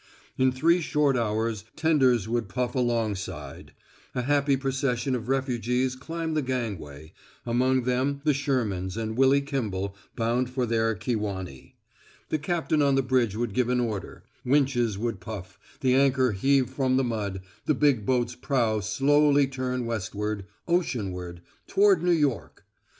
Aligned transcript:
In 0.35 0.51
three 0.51 0.81
short 0.81 1.15
hours 1.15 1.63
tenders 1.75 2.27
would 2.27 2.49
puff 2.49 2.73
alongside; 2.73 3.71
a 4.15 4.23
happy 4.23 4.57
procession 4.57 5.13
of 5.13 5.29
refugees 5.29 5.95
climb 5.95 6.33
the 6.33 6.41
gangway 6.41 7.13
among 7.45 7.83
them 7.83 8.19
the 8.23 8.33
Shermans 8.33 8.97
and 8.97 9.15
Willy 9.15 9.41
Kimball, 9.41 9.95
bound 10.15 10.49
for 10.49 10.65
their 10.65 10.95
Kewanee; 10.95 11.75
the 12.29 12.39
captain 12.39 12.81
on 12.81 12.95
the 12.95 13.03
bridge 13.03 13.35
would 13.35 13.53
give 13.53 13.69
an 13.69 13.79
order; 13.79 14.23
winches 14.43 14.97
would 14.97 15.19
puff, 15.19 15.59
the 15.81 15.93
anchor 15.93 16.31
heave 16.31 16.71
from 16.71 16.97
the 16.97 17.03
mud, 17.03 17.41
the 17.67 17.75
big 17.75 18.03
boat's 18.03 18.33
prow 18.33 18.79
slowly 18.79 19.45
turn 19.45 19.85
westward 19.85 20.47
oceanward 20.67 21.43
toward 21.67 22.01
New 22.01 22.09
York! 22.09 22.65